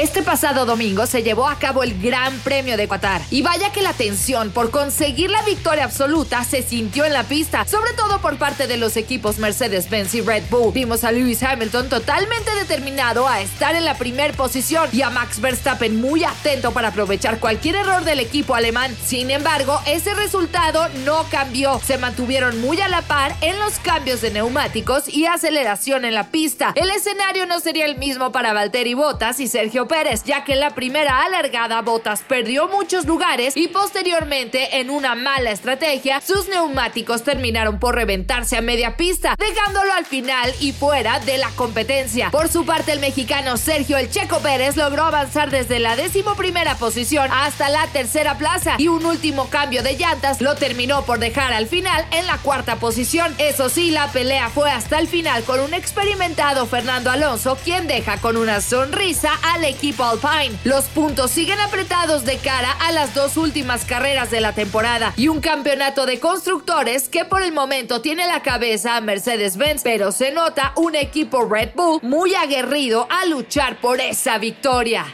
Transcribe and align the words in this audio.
Este 0.00 0.22
pasado 0.22 0.64
domingo 0.64 1.04
se 1.04 1.22
llevó 1.22 1.46
a 1.46 1.58
cabo 1.58 1.82
el 1.82 2.00
Gran 2.00 2.32
Premio 2.38 2.78
de 2.78 2.88
Qatar 2.88 3.20
y 3.30 3.42
vaya 3.42 3.70
que 3.70 3.82
la 3.82 3.92
tensión 3.92 4.50
por 4.50 4.70
conseguir 4.70 5.30
la 5.30 5.42
victoria 5.42 5.84
absoluta 5.84 6.42
se 6.42 6.62
sintió 6.62 7.04
en 7.04 7.12
la 7.12 7.24
pista, 7.24 7.66
sobre 7.66 7.92
todo 7.92 8.18
por 8.22 8.38
parte 8.38 8.66
de 8.66 8.78
los 8.78 8.96
equipos 8.96 9.38
Mercedes-Benz 9.38 10.14
y 10.14 10.22
Red 10.22 10.44
Bull. 10.48 10.72
Vimos 10.72 11.04
a 11.04 11.12
Lewis 11.12 11.42
Hamilton 11.42 11.90
totalmente 11.90 12.50
determinado 12.54 13.28
a 13.28 13.42
estar 13.42 13.74
en 13.74 13.84
la 13.84 13.98
primera 13.98 14.32
posición 14.32 14.88
y 14.90 15.02
a 15.02 15.10
Max 15.10 15.38
Verstappen 15.38 16.00
muy 16.00 16.24
atento 16.24 16.72
para 16.72 16.88
aprovechar 16.88 17.38
cualquier 17.38 17.76
error 17.76 18.02
del 18.02 18.20
equipo 18.20 18.54
alemán. 18.54 18.96
Sin 19.04 19.30
embargo, 19.30 19.82
ese 19.86 20.14
resultado 20.14 20.88
no 21.04 21.26
cambió. 21.30 21.78
Se 21.86 21.98
mantuvieron 21.98 22.58
muy 22.62 22.80
a 22.80 22.88
la 22.88 23.02
par 23.02 23.36
en 23.42 23.58
los 23.58 23.78
cambios 23.80 24.22
de 24.22 24.30
neumáticos 24.30 25.10
y 25.10 25.26
aceleración 25.26 26.06
en 26.06 26.14
la 26.14 26.28
pista. 26.28 26.72
El 26.74 26.88
escenario 26.88 27.44
no 27.44 27.60
sería 27.60 27.84
el 27.84 27.98
mismo 27.98 28.32
para 28.32 28.54
Valtteri 28.54 28.94
Bottas 28.94 29.40
y 29.40 29.46
Sergio 29.46 29.89
Pérez, 29.90 30.22
ya 30.22 30.44
que 30.44 30.52
en 30.52 30.60
la 30.60 30.70
primera 30.70 31.24
alargada 31.24 31.82
Bottas 31.82 32.22
perdió 32.22 32.68
muchos 32.68 33.06
lugares 33.06 33.56
y 33.56 33.66
posteriormente 33.66 34.78
en 34.78 34.88
una 34.88 35.16
mala 35.16 35.50
estrategia 35.50 36.20
sus 36.20 36.48
neumáticos 36.48 37.24
terminaron 37.24 37.80
por 37.80 37.96
reventarse 37.96 38.56
a 38.56 38.60
media 38.60 38.96
pista, 38.96 39.34
dejándolo 39.36 39.92
al 39.92 40.06
final 40.06 40.54
y 40.60 40.70
fuera 40.70 41.18
de 41.18 41.38
la 41.38 41.48
competencia. 41.56 42.30
Por 42.30 42.48
su 42.48 42.64
parte 42.64 42.92
el 42.92 43.00
mexicano 43.00 43.56
Sergio 43.56 43.98
El 43.98 44.10
Checo 44.10 44.38
Pérez 44.38 44.76
logró 44.76 45.02
avanzar 45.06 45.50
desde 45.50 45.80
la 45.80 45.96
primera 46.36 46.76
posición 46.76 47.28
hasta 47.32 47.68
la 47.68 47.88
tercera 47.88 48.38
plaza 48.38 48.76
y 48.78 48.86
un 48.86 49.04
último 49.04 49.50
cambio 49.50 49.82
de 49.82 49.96
llantas 49.96 50.40
lo 50.40 50.54
terminó 50.54 51.04
por 51.04 51.18
dejar 51.18 51.52
al 51.52 51.66
final 51.66 52.06
en 52.12 52.26
la 52.28 52.38
cuarta 52.38 52.76
posición. 52.76 53.34
Eso 53.38 53.68
sí, 53.68 53.90
la 53.90 54.06
pelea 54.12 54.50
fue 54.50 54.70
hasta 54.70 55.00
el 55.00 55.08
final 55.08 55.42
con 55.42 55.58
un 55.58 55.74
experimentado 55.74 56.66
Fernando 56.66 57.10
Alonso 57.10 57.58
quien 57.64 57.88
deja 57.88 58.18
con 58.18 58.36
una 58.36 58.60
sonrisa 58.60 59.32
al 59.42 59.64
equipo 59.64 59.79
Alpine. 59.98 60.58
Los 60.64 60.84
puntos 60.86 61.30
siguen 61.30 61.58
apretados 61.58 62.24
de 62.24 62.36
cara 62.36 62.70
a 62.80 62.92
las 62.92 63.14
dos 63.14 63.36
últimas 63.36 63.84
carreras 63.84 64.30
de 64.30 64.40
la 64.40 64.52
temporada 64.52 65.14
y 65.16 65.28
un 65.28 65.40
campeonato 65.40 66.06
de 66.06 66.20
constructores 66.20 67.08
que 67.08 67.24
por 67.24 67.42
el 67.42 67.52
momento 67.52 68.00
tiene 68.00 68.26
la 68.26 68.42
cabeza 68.42 68.96
a 68.96 69.00
Mercedes-Benz, 69.00 69.82
pero 69.82 70.12
se 70.12 70.32
nota 70.32 70.72
un 70.76 70.94
equipo 70.94 71.44
Red 71.44 71.70
Bull 71.74 72.00
muy 72.02 72.34
aguerrido 72.34 73.06
a 73.10 73.26
luchar 73.26 73.80
por 73.80 74.00
esa 74.00 74.38
victoria. 74.38 75.06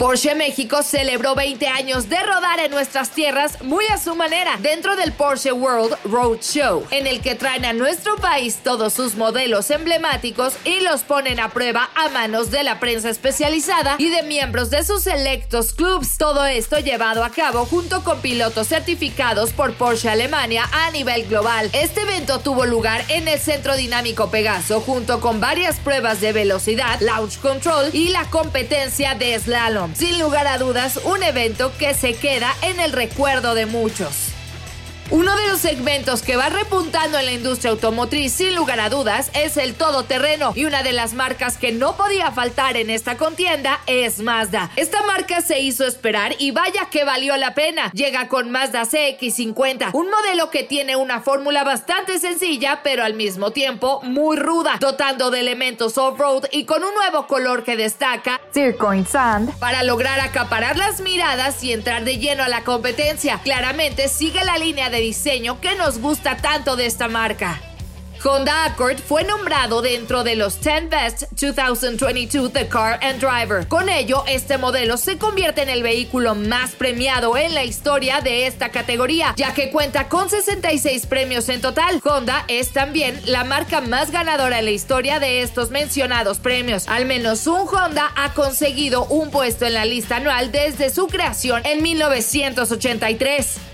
Porsche 0.00 0.34
México 0.34 0.82
celebró 0.82 1.34
20 1.34 1.68
años 1.68 2.08
de 2.08 2.18
rodar 2.20 2.58
en 2.58 2.70
nuestras 2.70 3.10
tierras 3.10 3.60
muy 3.62 3.84
a 3.88 3.98
su 3.98 4.14
manera 4.14 4.56
dentro 4.62 4.96
del 4.96 5.12
Porsche 5.12 5.52
World 5.52 5.94
Road 6.04 6.38
Show, 6.40 6.86
en 6.90 7.06
el 7.06 7.20
que 7.20 7.34
traen 7.34 7.66
a 7.66 7.74
nuestro 7.74 8.16
país 8.16 8.60
todos 8.64 8.94
sus 8.94 9.16
modelos 9.16 9.70
emblemáticos 9.70 10.54
y 10.64 10.80
los 10.80 11.02
ponen 11.02 11.38
a 11.38 11.50
prueba 11.50 11.90
a 11.94 12.08
manos 12.08 12.50
de 12.50 12.64
la 12.64 12.80
prensa 12.80 13.10
especializada 13.10 13.96
y 13.98 14.08
de 14.08 14.22
miembros 14.22 14.70
de 14.70 14.84
sus 14.84 15.02
selectos 15.02 15.74
clubs. 15.74 16.16
Todo 16.16 16.46
esto 16.46 16.78
llevado 16.78 17.22
a 17.22 17.28
cabo 17.28 17.66
junto 17.66 18.02
con 18.02 18.22
pilotos 18.22 18.68
certificados 18.68 19.50
por 19.50 19.74
Porsche 19.74 20.08
Alemania 20.08 20.64
a 20.72 20.90
nivel 20.92 21.26
global. 21.26 21.68
Este 21.74 22.00
evento 22.00 22.38
tuvo 22.38 22.64
lugar 22.64 23.04
en 23.10 23.28
el 23.28 23.38
Centro 23.38 23.76
Dinámico 23.76 24.30
Pegaso 24.30 24.80
junto 24.80 25.20
con 25.20 25.40
varias 25.40 25.78
pruebas 25.78 26.22
de 26.22 26.32
velocidad, 26.32 26.98
launch 27.00 27.38
control 27.40 27.90
y 27.92 28.08
la 28.08 28.24
competencia 28.30 29.14
de 29.14 29.38
slalom 29.38 29.89
sin 29.94 30.18
lugar 30.18 30.46
a 30.46 30.58
dudas, 30.58 31.00
un 31.04 31.22
evento 31.22 31.72
que 31.78 31.94
se 31.94 32.14
queda 32.14 32.54
en 32.62 32.80
el 32.80 32.92
recuerdo 32.92 33.54
de 33.54 33.66
muchos. 33.66 34.29
Uno 35.12 35.36
de 35.36 35.48
los 35.48 35.58
segmentos 35.58 36.22
que 36.22 36.36
va 36.36 36.50
repuntando 36.50 37.18
en 37.18 37.26
la 37.26 37.32
industria 37.32 37.72
automotriz 37.72 38.32
sin 38.32 38.54
lugar 38.54 38.78
a 38.78 38.90
dudas 38.90 39.28
es 39.34 39.56
el 39.56 39.74
todoterreno 39.74 40.52
y 40.54 40.66
una 40.66 40.84
de 40.84 40.92
las 40.92 41.14
marcas 41.14 41.56
que 41.56 41.72
no 41.72 41.96
podía 41.96 42.30
faltar 42.30 42.76
en 42.76 42.90
esta 42.90 43.16
contienda 43.16 43.80
es 43.88 44.20
Mazda. 44.20 44.70
Esta 44.76 45.02
marca 45.02 45.40
se 45.40 45.58
hizo 45.58 45.84
esperar 45.84 46.36
y 46.38 46.52
vaya 46.52 46.90
que 46.92 47.02
valió 47.02 47.36
la 47.36 47.54
pena. 47.54 47.90
Llega 47.90 48.28
con 48.28 48.52
Mazda 48.52 48.82
CX50, 48.82 49.90
un 49.94 50.10
modelo 50.10 50.48
que 50.50 50.62
tiene 50.62 50.94
una 50.94 51.20
fórmula 51.20 51.64
bastante 51.64 52.20
sencilla 52.20 52.82
pero 52.84 53.02
al 53.02 53.14
mismo 53.14 53.50
tiempo 53.50 54.00
muy 54.04 54.36
ruda, 54.36 54.76
dotando 54.78 55.32
de 55.32 55.40
elementos 55.40 55.98
off-road 55.98 56.44
y 56.52 56.66
con 56.66 56.84
un 56.84 56.94
nuevo 56.94 57.26
color 57.26 57.64
que 57.64 57.76
destaca, 57.76 58.40
Circoin 58.54 59.04
Sand, 59.04 59.58
para 59.58 59.82
lograr 59.82 60.20
acaparar 60.20 60.76
las 60.76 61.00
miradas 61.00 61.64
y 61.64 61.72
entrar 61.72 62.04
de 62.04 62.18
lleno 62.18 62.44
a 62.44 62.48
la 62.48 62.62
competencia. 62.62 63.40
Claramente 63.42 64.06
sigue 64.06 64.44
la 64.44 64.56
línea 64.56 64.88
de 64.88 64.99
diseño 65.00 65.60
que 65.60 65.74
nos 65.74 65.98
gusta 65.98 66.36
tanto 66.36 66.76
de 66.76 66.86
esta 66.86 67.08
marca. 67.08 67.60
Honda 68.22 68.66
Accord 68.66 68.98
fue 68.98 69.24
nombrado 69.24 69.80
dentro 69.80 70.24
de 70.24 70.36
los 70.36 70.60
10 70.60 70.90
Best 70.90 71.22
2022 71.32 72.52
The 72.52 72.68
Car 72.68 73.00
and 73.02 73.18
Driver. 73.18 73.66
Con 73.66 73.88
ello, 73.88 74.24
este 74.28 74.58
modelo 74.58 74.98
se 74.98 75.16
convierte 75.16 75.62
en 75.62 75.70
el 75.70 75.82
vehículo 75.82 76.34
más 76.34 76.72
premiado 76.72 77.38
en 77.38 77.54
la 77.54 77.64
historia 77.64 78.20
de 78.20 78.46
esta 78.46 78.68
categoría, 78.68 79.32
ya 79.36 79.54
que 79.54 79.70
cuenta 79.70 80.08
con 80.08 80.28
66 80.28 81.06
premios 81.06 81.48
en 81.48 81.62
total. 81.62 82.02
Honda 82.04 82.44
es 82.48 82.72
también 82.72 83.18
la 83.24 83.44
marca 83.44 83.80
más 83.80 84.10
ganadora 84.10 84.58
en 84.58 84.66
la 84.66 84.70
historia 84.70 85.18
de 85.18 85.40
estos 85.40 85.70
mencionados 85.70 86.38
premios. 86.38 86.88
Al 86.88 87.06
menos 87.06 87.46
un 87.46 87.66
Honda 87.68 88.12
ha 88.16 88.34
conseguido 88.34 89.06
un 89.06 89.30
puesto 89.30 89.64
en 89.64 89.72
la 89.72 89.86
lista 89.86 90.16
anual 90.16 90.52
desde 90.52 90.90
su 90.90 91.06
creación 91.06 91.62
en 91.64 91.82
1983. 91.82 93.69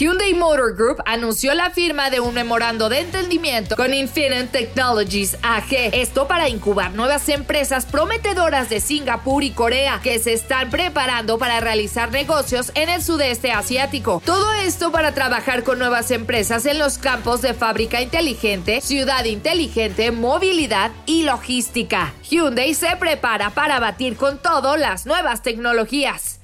Hyundai 0.00 0.32
Motor 0.32 0.76
Group 0.76 1.02
anunció 1.04 1.52
la 1.52 1.68
firma 1.68 2.08
de 2.08 2.20
un 2.20 2.32
memorando 2.32 2.88
de 2.88 3.00
entendimiento 3.00 3.76
con 3.76 3.92
Infinite 3.92 4.46
Technologies 4.46 5.36
AG, 5.42 5.74
esto 5.92 6.26
para 6.26 6.48
incubar 6.48 6.94
nuevas 6.94 7.28
empresas 7.28 7.84
prometedoras 7.84 8.70
de 8.70 8.80
Singapur 8.80 9.44
y 9.44 9.50
Corea 9.50 10.00
que 10.02 10.18
se 10.18 10.32
están 10.32 10.70
preparando 10.70 11.36
para 11.36 11.60
realizar 11.60 12.10
negocios 12.12 12.72
en 12.76 12.88
el 12.88 13.02
sudeste 13.02 13.52
asiático. 13.52 14.22
Todo 14.24 14.50
esto 14.54 14.90
para 14.90 15.12
trabajar 15.12 15.64
con 15.64 15.78
nuevas 15.78 16.10
empresas 16.12 16.64
en 16.64 16.78
los 16.78 16.96
campos 16.96 17.42
de 17.42 17.52
fábrica 17.52 18.00
inteligente, 18.00 18.80
ciudad 18.80 19.26
inteligente, 19.26 20.12
movilidad 20.12 20.92
y 21.04 21.24
logística. 21.24 22.14
Hyundai 22.26 22.72
se 22.72 22.96
prepara 22.96 23.50
para 23.50 23.78
batir 23.80 24.16
con 24.16 24.38
todo 24.38 24.78
las 24.78 25.04
nuevas 25.04 25.42
tecnologías. 25.42 26.39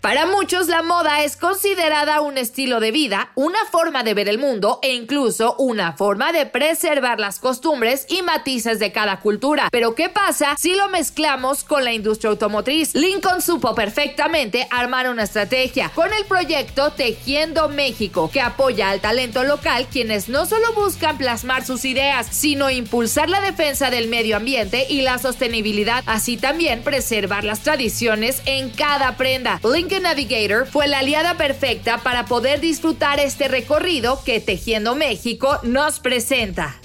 Para 0.00 0.24
muchos 0.26 0.68
la 0.68 0.82
moda 0.82 1.24
es 1.24 1.36
considerada 1.36 2.20
un 2.20 2.38
estilo 2.38 2.78
de 2.78 2.92
vida, 2.92 3.32
una 3.34 3.58
forma 3.72 4.04
de 4.04 4.14
ver 4.14 4.28
el 4.28 4.38
mundo 4.38 4.78
e 4.82 4.94
incluso 4.94 5.56
una 5.58 5.94
forma 5.94 6.32
de 6.32 6.46
preservar 6.46 7.18
las 7.18 7.40
costumbres 7.40 8.06
y 8.08 8.22
matices 8.22 8.78
de 8.78 8.92
cada 8.92 9.18
cultura. 9.18 9.68
Pero 9.72 9.96
¿qué 9.96 10.08
pasa 10.08 10.54
si 10.58 10.76
lo 10.76 10.88
mezclamos 10.88 11.64
con 11.64 11.82
la 11.82 11.92
industria 11.92 12.30
automotriz? 12.30 12.94
Lincoln 12.94 13.42
supo 13.42 13.74
perfectamente 13.74 14.68
armar 14.70 15.08
una 15.08 15.24
estrategia 15.24 15.90
con 15.92 16.12
el 16.12 16.24
proyecto 16.26 16.92
Tejiendo 16.92 17.68
México, 17.68 18.30
que 18.32 18.40
apoya 18.40 18.90
al 18.90 19.00
talento 19.00 19.42
local 19.42 19.88
quienes 19.90 20.28
no 20.28 20.46
solo 20.46 20.72
buscan 20.74 21.18
plasmar 21.18 21.64
sus 21.66 21.84
ideas, 21.84 22.28
sino 22.30 22.70
impulsar 22.70 23.28
la 23.28 23.40
defensa 23.40 23.90
del 23.90 24.06
medio 24.06 24.36
ambiente 24.36 24.86
y 24.88 25.02
la 25.02 25.18
sostenibilidad, 25.18 26.04
así 26.06 26.36
también 26.36 26.84
preservar 26.84 27.42
las 27.42 27.60
tradiciones 27.60 28.40
en 28.44 28.70
cada 28.70 29.16
prenda. 29.16 29.58
Navigator 29.94 30.66
fue 30.66 30.88
la 30.88 30.98
aliada 30.98 31.36
perfecta 31.36 31.98
para 31.98 32.26
poder 32.26 32.60
disfrutar 32.60 33.20
este 33.20 33.46
recorrido 33.48 34.22
que 34.24 34.40
Tejiendo 34.40 34.94
México 34.96 35.60
nos 35.62 36.00
presenta. 36.00 36.76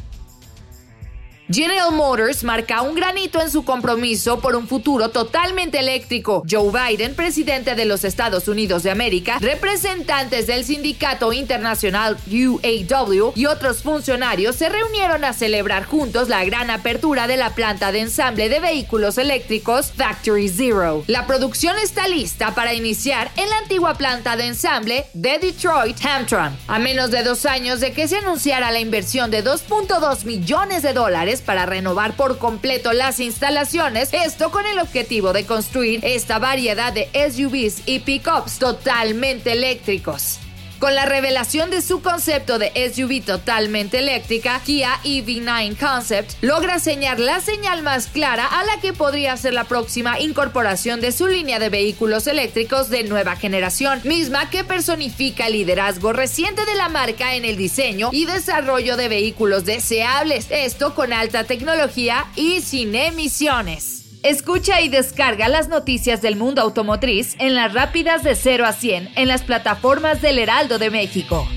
General 1.50 1.92
Motors 1.92 2.44
marca 2.44 2.82
un 2.82 2.96
granito 2.96 3.42
en 3.42 3.50
su 3.50 3.64
compromiso 3.66 4.40
por 4.40 4.56
un 4.56 4.68
futuro 4.68 5.10
totalmente 5.10 5.80
eléctrico. 5.80 6.44
Joe 6.50 6.72
Biden, 6.72 7.16
presidente 7.16 7.76
de 7.76 7.86
los 7.86 8.04
Estados 8.04 8.48
Unidos 8.48 8.84
de 8.84 8.92
América, 8.92 9.38
representantes 9.40 10.48
del 10.48 10.64
sindicato 10.64 11.34
internacional 11.34 12.18
UAW 12.28 13.34
y 13.36 13.46
otros 13.48 13.82
funcionarios 13.82 14.56
se 14.56 14.70
reunieron 14.70 15.26
a 15.26 15.34
celebrar 15.34 15.86
juntos 15.86 16.30
la 16.30 16.46
gran 16.46 16.70
apertura 16.70 17.28
de 17.28 17.38
la 17.38 17.54
planta 17.54 17.92
de 17.92 18.00
ensamble 18.02 18.48
de 18.48 18.60
vehículos 18.60 19.18
eléctricos 19.18 19.92
Factory 19.92 20.48
Zero. 20.48 21.04
La 21.08 21.28
producción 21.28 21.76
está 21.80 22.08
lista 22.08 22.56
para 22.56 22.74
iniciar 22.74 23.32
en 23.36 23.50
la 23.50 23.58
antigua 23.58 23.96
planta 23.96 24.38
de 24.38 24.46
ensamble 24.48 25.06
de 25.14 25.40
Detroit 25.40 25.98
Hamtramck. 26.06 26.58
A 26.68 26.80
menos 26.80 27.12
de 27.12 27.24
dos 27.24 27.46
años 27.46 27.80
de 27.80 27.92
que 27.92 28.08
se 28.08 28.18
anunciara 28.18 28.72
la 28.72 28.80
inversión 28.80 29.32
de 29.32 29.44
2.2 29.44 30.24
millones 30.24 30.84
de 30.84 30.94
dólares 30.94 31.41
para 31.42 31.66
renovar 31.66 32.16
por 32.16 32.38
completo 32.38 32.94
las 32.94 33.20
instalaciones, 33.20 34.14
esto 34.14 34.52
con 34.52 34.66
el 34.66 34.80
objetivo 34.80 35.34
de 35.34 35.46
construir 35.46 36.00
esta 36.04 36.40
variedad 36.40 36.94
de 36.94 37.10
SUVs 37.14 37.84
y 37.86 38.00
pickups 38.00 38.60
totalmente 38.60 39.52
eléctricos. 39.52 40.40
Con 40.82 40.96
la 40.96 41.06
revelación 41.06 41.70
de 41.70 41.84
su 41.84 42.02
concepto 42.02 42.58
de 42.58 42.72
SUV 42.92 43.24
totalmente 43.24 44.00
eléctrica, 44.00 44.60
Kia 44.66 45.00
EV9 45.04 45.78
Concept 45.78 46.32
logra 46.42 46.80
señalar 46.80 47.20
la 47.20 47.40
señal 47.40 47.84
más 47.84 48.08
clara 48.08 48.48
a 48.48 48.64
la 48.64 48.82
que 48.82 48.92
podría 48.92 49.38
ser 49.38 49.54
la 49.54 49.66
próxima 49.66 50.20
incorporación 50.20 51.00
de 51.00 51.12
su 51.12 51.28
línea 51.28 51.60
de 51.60 51.70
vehículos 51.70 52.26
eléctricos 52.26 52.90
de 52.90 53.04
nueva 53.04 53.36
generación, 53.36 54.02
misma 54.06 54.50
que 54.50 54.64
personifica 54.64 55.46
el 55.46 55.54
liderazgo 55.54 56.14
reciente 56.14 56.66
de 56.66 56.74
la 56.74 56.90
marca 56.90 57.36
en 57.36 57.46
el 57.46 57.58
diseño 57.58 58.10
y 58.12 58.26
desarrollo 58.26 58.98
de 58.98 59.08
vehículos 59.08 59.66
deseables, 59.66 60.48
esto 60.50 60.96
con 60.96 61.14
alta 61.14 61.44
tecnología 61.44 62.26
y 62.36 62.62
sin 62.62 62.96
emisiones. 62.96 64.01
Escucha 64.24 64.82
y 64.82 64.90
descarga 64.90 65.48
las 65.48 65.68
noticias 65.68 66.22
del 66.22 66.36
mundo 66.36 66.62
automotriz 66.62 67.36
en 67.40 67.56
las 67.56 67.74
rápidas 67.74 68.24
de 68.24 68.36
0 68.36 68.66
a 68.68 68.72
100 68.72 69.10
en 69.16 69.28
las 69.28 69.42
plataformas 69.42 70.22
del 70.22 70.38
Heraldo 70.38 70.78
de 70.78 70.92
México. 70.92 71.48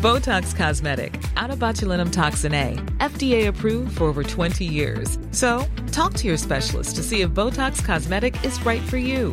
Botox 0.00 0.54
Cosmetic, 0.54 1.18
out 1.36 1.50
of 1.50 1.58
botulinum 1.58 2.12
toxin 2.12 2.52
A, 2.54 2.76
FDA 2.98 3.48
approved 3.48 3.96
for 3.96 4.04
over 4.04 4.22
20 4.22 4.64
years. 4.64 5.18
So, 5.32 5.66
talk 5.90 6.12
to 6.14 6.28
your 6.28 6.36
specialist 6.36 6.94
to 6.96 7.02
see 7.02 7.22
if 7.22 7.30
Botox 7.30 7.82
Cosmetic 7.82 8.36
is 8.44 8.62
right 8.66 8.82
for 8.82 8.98
you. 8.98 9.32